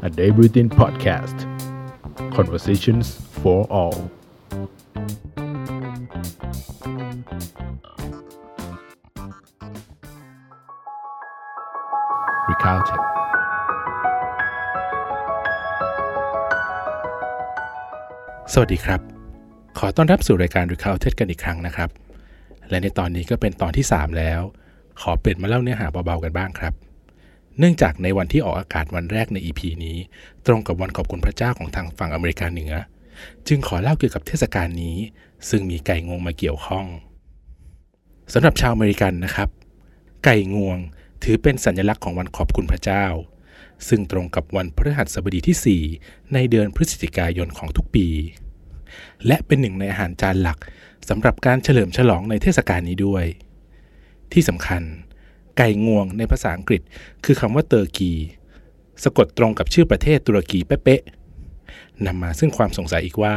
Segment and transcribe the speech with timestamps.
[0.00, 1.36] a day breathing podcast
[2.36, 3.06] conversations
[3.40, 3.96] for all
[12.50, 12.90] ริคาเท
[18.52, 19.00] สวัสดีครับ
[19.78, 21.88] ขอต้อนรับสู่รายการ r e c o u n t e d กันอีกครั้งนะครับ
[22.70, 24.40] และในตอนนี้ก็เป็นตอนที่ 3 แล้ว
[25.00, 26.74] ขอเปลี่ยนมาเล่าเนื้อหาเบาๆกันบ้างครับ
[27.58, 29.96] เนื่องจากในวันที่ออกอากาศวันแรกใน EP นี้
[30.46, 32.74] ตรงกับวันขอบคุณพระเจ้าของทางฝั่งอเมริกาเหนือ
[33.48, 34.96] จึงขอเล่าเกี่ยวกับเทศกาลนี้
[35.48, 36.86] ซึ่งมีไก่งวงมาเกี่ยวข้อง
[38.32, 39.48] สำหรับชาวอเมริกันนะครับ
[40.24, 40.78] ไก่งวง
[41.22, 43.04] ถือเป็นสัญลักษณ์ของวันขอบคุณพระเจ้า
[43.88, 48.06] ซึ่งตรงกับวันพฤหัสบดีที่ 4 ในเดือนพฤศจิกายนของทุกปี
[49.26, 50.58] และเป็นหนึ่งในอาหารจานหลัก
[51.08, 53.24] สำหรับการเฉลิมฉลองในเทศกาลนี้ด้วย
[54.32, 54.82] ที่สำคัญ
[55.58, 56.82] ไก่งวงในภาษาอังกฤษ
[57.24, 58.12] คือคำว่า turkey
[59.02, 63.34] สะกดตรงกับชื่อประเทศตุรกีเป๊ะๆนำมาซึ่งความสงสัยอีกว่า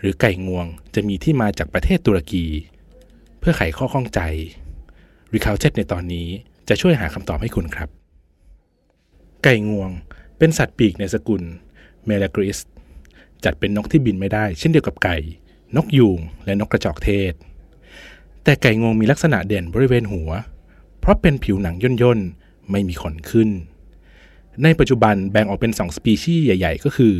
[0.00, 2.44] หรือไก่งวงจะมีที่มาจากประเทศตุรกี
[3.40, 4.20] เพื่อไขข้อข้องใจ
[5.32, 6.28] Recounted ในตอนนี้
[6.68, 7.88] จะช่วยหาคำตอบให้คุณครับ
[9.44, 9.90] ไก่งวง
[10.38, 11.42] เป็นสัตว์ปีกในสกุล
[12.06, 12.58] Meleagris
[13.44, 15.16] จัดเป็นนกที่บินไม่ได้ เช่นเดียวกับไก่
[15.76, 17.32] นกยูงและนกกระจอกเทศ
[18.44, 20.30] แต่ไก่งวงมีลักษณะเด่นบริเวณหัว
[21.00, 23.48] เพราะเป็นผิวหนังย่นย่นๆ ไม่มีขนขึ้น
[24.62, 27.14] ในปัจจุบันแบ่งออกเป็นสองสปีชีส์ใหญ่ ๆ ก็คือ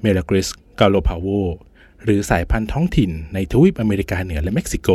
[0.00, 0.48] Meleagris
[0.80, 1.26] gallopavo
[2.04, 4.88] หรือสายพันธุ์ท้องถิ่นในทวีปอเมริกาเหนือและเม็กซิโก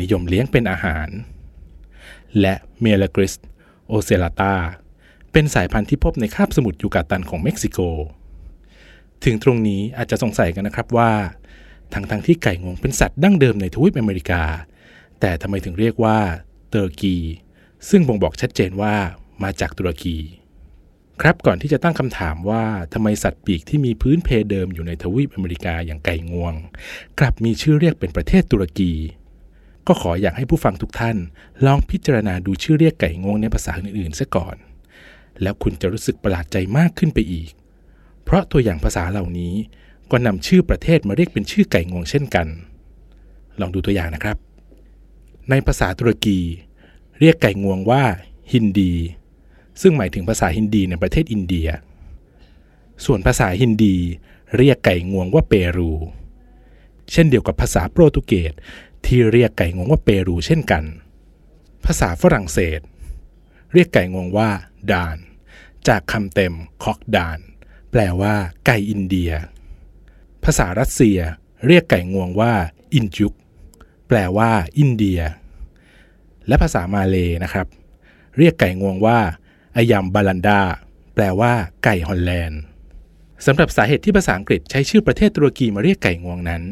[0.00, 1.08] นิยมเลี้ยงเป็นอาหาร
[2.40, 3.34] และ Meleagris
[3.88, 4.54] ocellata
[5.32, 7.78] เป็นสายพันธุ์ที่พบในคาบสมุทรยูกาตันของเม็กซิโก
[9.24, 11.10] ถึงตรงนี้อาจจะสงสัยกันนะครับว่า
[11.94, 14.42] ทั้งทงที่ไก่งวงเป็นสัตว์ดั้งเดิมในทวีปอเมริกา
[15.20, 16.18] แต่ทำไมถึงเรียกว่า
[16.72, 17.16] ตอร์กี
[17.88, 18.94] ซึ่งบ่งบอกชัดเจนว่า
[19.42, 20.16] มาจากตุรกี
[21.20, 26.54] ครับก่อนที่จะตั้งคำถามว่าทำไมสัตว์ปีกที่มีพื้นเพเดิมอยู่ในทวีปอเมริกาอย่างไก่งวง
[27.18, 28.92] กลับมีชื่อเรียกเป็นประเทศตุรกี
[29.86, 31.16] ก็ขออยากให้ผู้ฟังทุกท่าน
[31.66, 34.56] ลองพิจารณาดูชื่อเรียกไก่งวงในภาษาอื่นๆซะก่อน
[35.42, 37.50] แล้วคุณจะรู้สึกประหลาดใจมากขึ้นไปอีก
[38.24, 39.54] เพราะตัวอย่างภาษาเหล่านี้
[40.10, 42.46] ก็นำชื่อประเทศมาเรียกเป็นชื่อไก่งวงเช่นกัน
[43.60, 44.36] ลองดูตัวอย่างนะครับ
[45.50, 46.40] ในภาษาตุรกี
[47.18, 48.04] เรียกไก่งวงว่า
[48.52, 48.92] ฮินดี
[49.80, 51.68] ซึ่งหมายถึงภาษาฮินดีในประเทศอินเดีย
[53.04, 53.96] ส่วนภาษาฮินดี
[54.56, 55.92] เรียกไก่งวงว่าเปรู
[57.12, 58.52] เช่นเดียวกับภาษาโปรตุเกส
[59.06, 60.84] ที่เรียกไก่งวงว่าเปรูเช่นกัน
[61.84, 62.80] ภาษาฝรั่งเศส
[63.72, 64.50] เรียกไก่งวงว่า
[64.92, 65.16] ดาน
[65.88, 67.38] จากคำเต็มคอกดาน
[67.90, 68.34] แปลว่า
[68.66, 69.32] ไก่อินเดีย
[70.44, 71.18] ภาษารัสเซีย
[71.66, 72.52] เรียกไก่งวงว่า
[72.94, 73.34] อินจุก
[74.08, 75.20] แปลว่า อินเดีย
[76.48, 77.66] และภาษามาเลยนะครับ
[78.36, 79.18] เรียกไก่งวงว่า
[79.76, 80.60] อายัมบาลันดา
[81.14, 81.52] แปลว่า
[81.84, 82.60] ไก่ฮอลแลนด์
[83.46, 86.62] สำหรับสาเหตุที่ภาษาอังกฤษใช้ชื่อประเทศตุรกีมาเรียกไก่งวงนั้น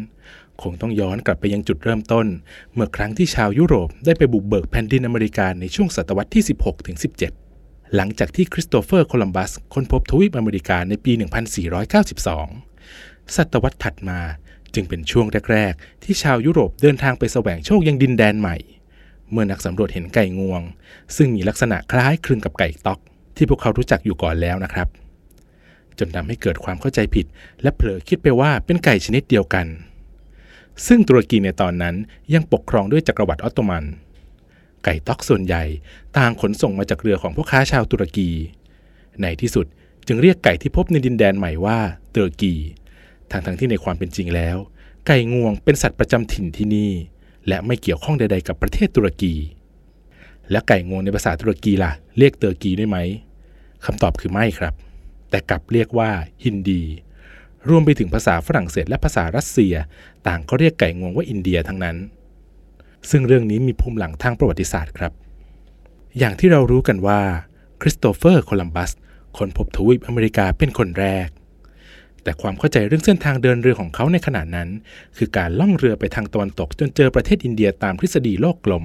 [0.63, 2.27] คงต้องย้อนกลับไปยังจุดเริ่มต้น
[2.73, 6.97] เมื่อครั้งที่ชาวยุโรปได้ไปบุกเบิกแผ่นดินอเมริกาในช่วงศตวรรษที่ 16ถึง
[7.45, 11.13] 17 หลังจากที่คริสโตเฟอร์โคลัมบัสค้นพบทวีปอเมริกาในปี
[11.99, 14.21] 1492 ศตวรรษถัดมา
[14.75, 18.57] จึงเป็นช่วงแรก ๆ ที่ชาวยุโรปเดินทางไปแสวงโชคยังดินแดนใหม่
[19.31, 20.63] เมื่อนักสำรวจเห็นไก่งวง
[21.17, 22.99] ซึ่งมีลักษณะคล้ายคลึงกับไก่ต๊อก
[23.37, 24.89] ที่พวกเขารู้จักอยู่ก่อนแล้วนะครับ
[25.99, 27.27] จนทำให้เกิดความเข้าใจผิด
[27.63, 29.67] และเผลอคิดไปว่าเป็นไก่ชนิดเดียวกัน
[30.87, 31.95] ซึ่งตุรกีในตอนนั้น
[32.35, 33.85] ยังปกครองด้วยจักรวรรดิออตโตมัน
[34.85, 35.65] ไก่ต๊อกส่วนใหญ่
[36.17, 38.31] ต่างขนส่งมาจากเรือของพวกค้าชาวตุรกี
[39.23, 39.67] ในที่สุด
[40.07, 41.79] จึงเรียกไก่ที่พบในดินแดนใหม่ว่า
[42.11, 42.55] เตอร์กี
[43.35, 44.57] ทั้งทั้งที่ในความเป็นจริงแล้ว
[45.07, 46.91] ไก่งวงเป็นสัตว์ประจำถิ่นที่นี่
[47.49, 49.35] และไม่เกี่ยวข้องใดๆกับประเทศตุรกี
[50.51, 52.97] และไก่งวงในภาษาตุรกีล่ะ เรียก turkey ได้ไหม
[53.85, 54.75] คำตอบคือไม่ครับ
[55.31, 56.11] แต่กลับเรียกว่า
[56.45, 56.83] hindi
[57.69, 59.75] รวมไปถึงภาษาฝรั่งเศสและภาษารัสเซีย
[60.27, 61.97] ต่างก็เรียกไก่งวงว่าอินเดียทั้งนั้น
[63.11, 65.13] ซึ่งเรื่องนี้มีภูมิหลังทางประวัติศาสตร์ครับ
[66.19, 67.21] อย่างที่เรารู้กันว่า
[67.81, 68.91] คริสโตเฟอร์โคลัมบัส
[69.37, 71.29] ค้นพบทวีปอเมริกาเป็นคนแรก
[72.25, 74.69] แต่ความเข้าใจเรื่องเส้นทางเดินเรือของเขาในขณะนั้น
[75.17, 78.85] คือการล่องเรือไปทางตะวันตกจนเจอประเทศอินเดียตามทฤษฎีโลกกลม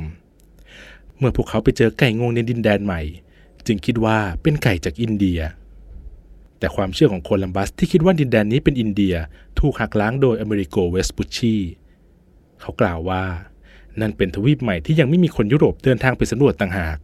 [1.18, 3.02] เมื่อพวกเขาไปเจอไก่งวงในดินแดนใหม่
[3.68, 5.40] จึงคิดว่าเป็นไก่จากอินเดีย
[6.60, 9.16] แต่ความเชื่อของโคลัมบัสที่คิดว่าดินแดนนี้เป็นอินเดีย
[9.60, 11.56] ถูกหักล้างโดยอเมริโกเวสปุชชี
[12.62, 13.24] เขากล่าวว่า
[14.02, 16.98] นั่นเป็นทวีปใหม่ที่ยังไม่มีคนยุโรปเดินทางไปสำรวจต่างหาก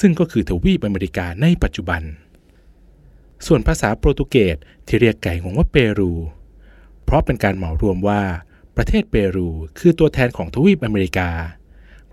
[0.00, 2.02] ซึ่งก็คือทวีปอเมริกาในปัจจุบัน
[3.46, 4.56] ส่วนภาษาโปรตุเกส
[4.86, 6.12] ที่เรียกไก่งวงว่าเปรู
[7.04, 8.20] เพราะเป็นการเหมารวมว่า
[8.76, 9.48] ประเทศเปรู
[9.78, 11.30] คือตัวแทนของทวีปอเมริกา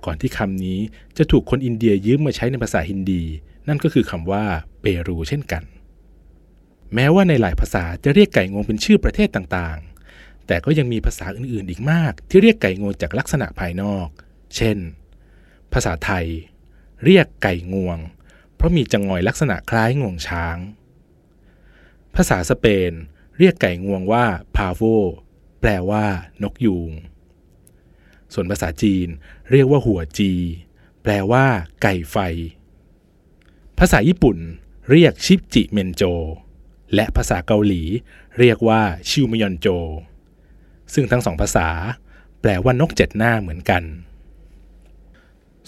[0.06, 0.80] ก่อนที่คำนี้
[1.18, 3.24] จะถูกคนอินเดียยืมมาใช้ในภาษาฮินดี
[3.68, 4.44] นั่นก็คือคำว่า
[4.82, 5.64] เปรูเช่นกัน
[6.94, 14.08] แม้ว่าในหลายภาษาจะเรียกไก่งวงเป็นชื่อประเทศต่างๆ แต่ก็ยังมีภาษาอื่นๆอีกมาก ที่เรียกไก่งวงจากลักษณะภายนอก
[14.56, 14.78] เช่น
[15.74, 16.26] ภาษาไทย
[17.06, 17.98] เรียกไก่งวง
[18.56, 20.58] เพราะมีจังงอยลักษณะคล้ายงวงช้าง
[22.16, 22.92] ภาษาสเปน
[23.38, 24.26] เรียกไก่งวงว่า
[24.56, 24.82] พาโว
[25.62, 26.06] แปลว่า
[26.44, 26.92] นกยูง
[28.34, 29.08] ส่วนภาษาจีน
[29.52, 30.34] เรียกว่าหัวจี
[31.04, 31.46] แปลว่า
[31.82, 32.18] ไก่ไฟ
[33.80, 34.38] ภาษาญี่ปุ่น
[34.90, 36.04] เรียกชิปจิเมนโจ
[36.96, 37.82] และภาษาเกาหลี
[38.40, 39.68] เรียกว่าชิวมยอนโจ
[40.94, 41.68] ซึ่งทั้งสองภาษา
[42.42, 43.84] แปลว่านกเจ็ดหน้าเหมือนกัน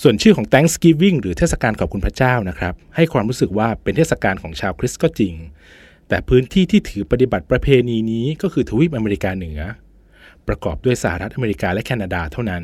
[0.02, 5.34] ส่วนชื่อของ Thanksgiving หรือเทศกาลขอบคุณพระเจ้านะครับ ให้ความรู้สึกว่าเป็นเทศกาลของชาวคริสต์ก็จริง
[6.14, 9.60] แต่พื้นที่ที่ถือปฏิบัติประเพณีนี้ก็คือทวีปอเมริกาเหนือ
[10.48, 12.64] ประกอบด้วยสหรัฐอเมริกาและแคนาดาเท่านั้น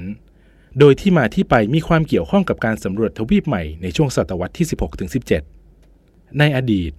[0.80, 4.68] โดยที่มาที่ไปมีความเกี่ยวข้องกับการสำรวจทวีปใหม่ในช่วงศตวรรษที่
[5.52, 6.92] 16-17 ในอดีต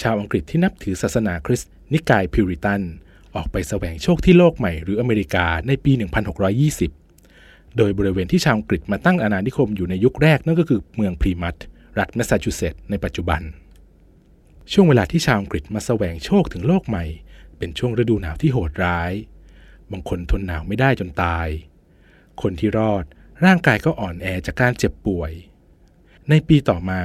[0.00, 2.82] ชาวอังกฤษที่นับถือศาสนาคริสต์นิกายพิวริตัน
[3.34, 5.92] ออกไปแสวงโชคที่โลกใหม่หรืออเมริกาในปี
[6.84, 11.56] 1620 โดยบริเวณที่ชาวอังกฤษมาตั้งอาณานิคมอยู่ในยุคแรกนั่นก็คือเมืองพรีมัต
[11.98, 13.42] รัฐแมสซาชูเซตส์ในปัจจุบัน
[14.72, 17.04] ช่วงเวลาที่ชาวอังกฤษมาแสวงโชคถึงโลกใหม่
[17.58, 19.12] เป็นช่วงฤดูหนาวที่โหดร้าย
[19.90, 21.48] บางคนทนหนาวไม่ได้จนตาย
[22.42, 23.04] คนที่รอด
[23.44, 25.32] ร่างกายก็อ่อนแอจากการเจ็บป่วย
[26.28, 27.02] ในปีต่อมา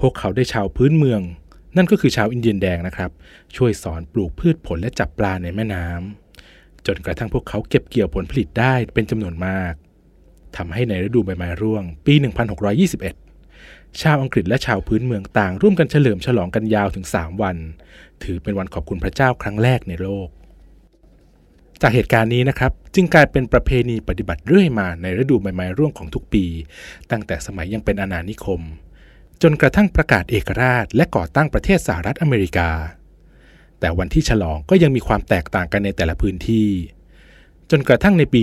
[0.00, 1.20] พวกเขาได้ชาวพื้นเมือง
[1.76, 3.10] นั่นก็คือชาวอินเดียนแดงนะครับ
[3.56, 9.72] ช่วยสอนปลูกพืชผลและจับปลาในแม่น้ำจนกระทั่งพวกเขาเก็บเกี่ยวผลผลิตได้เป็นจำนวนมาก
[10.56, 13.27] ทำให้ในฤดูใบไม้ร่วง ปี 1621
[14.02, 17.56] ชาวอังกฤษและชาวพื้นเมืองต่าง ร่วมกันเฉลิมฉลองกันยาวถึง 3 วัน
[18.22, 20.28] ถือเป็นวันขอบคุณพระเจ้าครั้งแรกในโลก
[21.80, 26.44] จากเหตุการณ์นี้นะครับ จึงกลายเป็นประเพณีปฏิบัติเรื่อยมาในฤดูใบไม้ร่วงของทุกปี
[27.10, 28.60] ตั้งแต่สมัยยังเป็นอาณานิคม
[29.42, 32.70] จนกระทั่งประกาศเอกราช และก่อตั้งประเทศสหรัฐอเมริกา
[33.80, 36.68] แต่วันที่ฉลองก็ยังมีความแตกต่างกันในแต่ละพื้นที่
[37.70, 38.40] จนกระทั่งในปี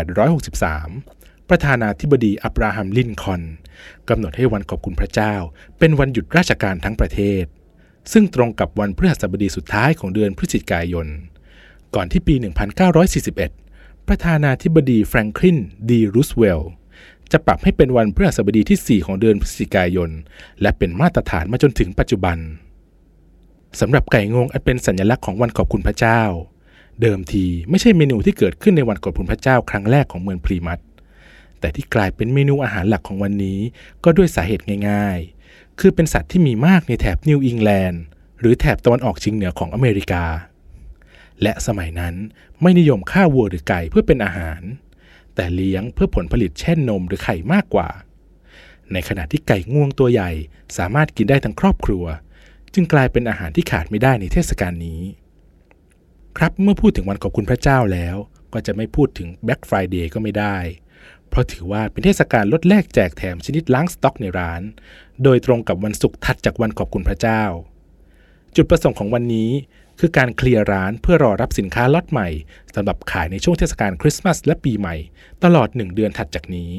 [0.00, 1.21] 1863
[1.52, 3.42] ประธานาธิบดีอับราฮัมลินคอน
[4.08, 5.34] กำหนดให้วันขอบคุณพระเจ้า
[5.78, 7.44] เป็นวันหยุดราชการทั้งประเทศ
[8.12, 11.06] ซึ่งตรงกับวันพฤหัสบดีสุดท้ายของเดือนพฤศจิกายน
[11.94, 12.34] ก่อนที่ปี
[13.20, 15.58] 1941 ประธานาธิบดีแฟรงคลิน
[15.90, 16.70] ดีรูสเวลล์
[17.32, 20.10] จะปรับให้เป็นวันพฤหัสบดีที่ 4 ของเดือนพฤศจิกายน
[20.60, 22.38] และเป็นมาตรฐานมาจนถึงปัจจุบัน
[23.80, 26.22] สำหรับไก่งวงอันเป็นสัญลักษณ์ของวันขอบคุณพระเจ้า
[27.02, 30.80] เดิมทีไม่ใช่เมนูที่เกิดขึ้นในวันขอบคุณพระเจ้าครั้งแรกของเมืองพลีมัท
[31.62, 33.60] แต่ที่กลายเป็นเมนูอาหารหลักของวันนี้
[34.04, 38.02] ก็ด้วยสาเหตุง่ายๆ คือเป็นสัตว์ที่มีมากในแถบนิวอิงแลนด์
[38.40, 40.24] หรือแถบตะวันออกเฉียงเหนือของอเมริกา
[41.42, 42.14] และสมัยนั้น
[42.62, 44.60] ไม่นิยมฆ่าวัวหรือไก่เพื่อเป็นอาหาร
[45.34, 47.88] แต่เลี้ยงเพื่อผลผลิตเช่นนมหรือไข่มากกว่า
[48.92, 50.30] ในขณะที่ไก่งวงตัวใหญ่
[50.78, 52.04] สามารถกินได้ทั้งครอบครัว
[52.74, 55.00] จึงกลายเป็นอาหารที่ขาดไม่ได้ในเทศกาลนี้
[56.38, 58.16] ครับเมื่อพูดถึงวันขอบคุณพระเจ้าแล้ว
[58.52, 60.56] ก็จะไม่พูดถึง Black Friday ก็ไม่ได้
[61.32, 64.62] เพราะถือว่าเป็นเทศกาลลดแลกแจกแถมชนิดล้างสต็อกในร้าน
[65.24, 67.42] โดยตรงกับวันศุกร์ถัดจากวันขอบคุณพระเจ้า
[68.56, 69.50] จุดประสงค์ของวันนี้
[70.00, 72.28] คือการเคลียร์ร้านเพื่อรอรับสินค้าล็อตใหม่
[72.74, 74.96] สำหรับขายในช่วงเทศกาลคริสต์มาสและปีใหม่
[75.44, 76.72] ตลอดหนึ่งเดือนถัดจากนี้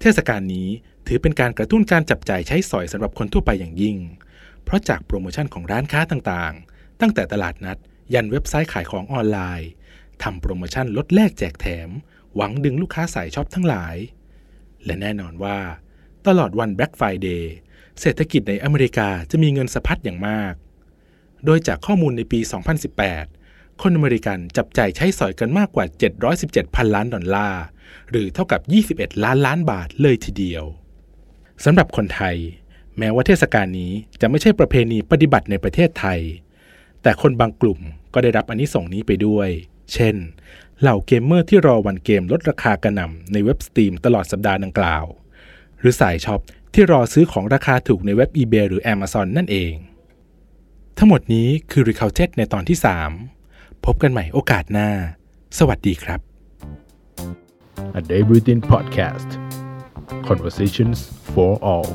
[0.00, 0.68] เทศกาลนี้
[1.06, 3.96] ถือเป็นการกระตุ้นการจับจ่ายใช้สอยสำหรับคนทั่วไปอย่างยิ่ง
[4.64, 7.78] เพราะจากโปรโมชั่นของร้านค้าต่างๆ ตั้งแต่ตลาดนัด
[8.14, 9.70] ยันเว็บไซต์ขายของออนไลน์
[10.22, 11.88] ทำโปรโมชั่นลดแลกแจกแถม
[12.36, 13.96] หวังดึงลูกค้าสายช็อปทั้งหลาย
[14.84, 15.58] และแน่นอนว่า
[16.26, 17.44] ตลอดวัน Black Friday
[18.00, 20.54] เศรษฐกิจในอเมริกาจะมีเงินสะพัดอย่างมาก
[21.44, 22.40] โดยจากข้อมูลในปี
[23.10, 25.84] 2018 คนอเมริกันจับจ่ายใช้สอยกันมากกว่า
[26.30, 27.62] 717 พันล้านดอลลาร์
[28.10, 28.60] หรือเท่ากับ
[29.08, 30.64] 21 ล้านล้านบาทเลยทีเดียว
[31.64, 32.36] สำหรับคนไทย
[32.98, 36.20] แม้ว่าเทศกาลนี้จะไม่ใช่ประเพณีปฏิบัติในประเทศไทย
[37.02, 37.80] แต่คนบางกลุ่ม
[38.14, 39.48] ก็ได้รับอานิสงส์นี้ไปด้วย
[39.92, 40.16] เช่น
[40.80, 45.04] เหล่าเกมเมอร์ที่รอวันเกมลดราคากระหน่ำในเว็บ Steam ตลอดสัปดาห์ดังกล่าว
[45.80, 46.40] หรือสายช็อป
[46.74, 49.72] ที่รอซื้อของราคาถูกในเว็บ eBay หรือ Amazon นั่นเอง
[50.98, 52.78] ทั้งหมดนี้คือ r e c o u n t e d ในตอนที่
[53.30, 54.88] 3 พบกันใหม่โอกาสหน้า
[55.58, 56.20] สวัสดีครับ
[57.98, 59.28] A Day Routine Podcast
[60.28, 60.98] Conversations
[61.32, 61.90] for All